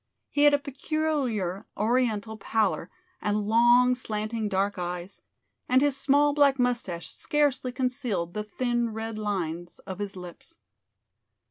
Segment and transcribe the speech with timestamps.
[0.31, 2.89] He had a peculiar Oriental pallor
[3.21, 5.21] and long, slanting dark eyes,
[5.69, 10.57] and his small black moustache scarcely concealed the thin red lines of his lips.